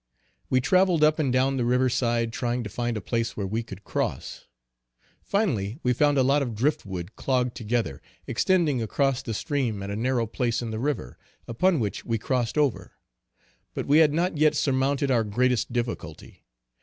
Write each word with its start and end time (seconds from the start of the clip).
We 0.49 0.61
travelled 0.61 1.03
up 1.03 1.19
and 1.19 1.31
down 1.31 1.57
the 1.57 1.63
river 1.63 1.87
side 1.87 2.33
trying 2.33 2.63
to 2.63 2.71
find 2.71 2.97
a 2.97 3.01
place 3.05 3.37
where 3.37 3.45
we 3.45 3.61
could 3.61 3.83
cross. 3.83 4.47
Finally 5.21 5.77
we 5.83 5.93
found 5.93 6.17
a 6.17 6.23
lot 6.23 6.41
of 6.41 6.55
drift 6.55 6.87
wood 6.87 7.15
clogged 7.15 7.53
together, 7.53 8.01
extending 8.25 8.81
across 8.81 9.21
the 9.21 9.35
stream 9.35 9.83
at 9.83 9.91
a 9.91 9.95
narrow 9.95 10.25
place 10.25 10.59
in 10.59 10.71
the 10.71 10.79
river, 10.79 11.19
upon 11.47 11.79
which 11.79 12.03
we 12.03 12.17
crossed 12.17 12.57
over. 12.57 12.93
But 13.75 13.85
we 13.85 13.99
had 13.99 14.11
not 14.11 14.39
yet 14.39 14.55
surmounted 14.55 15.11
our 15.11 15.23
greatest 15.23 15.71
difficulty. 15.71 16.45